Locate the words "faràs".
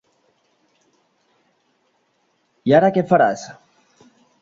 3.15-3.49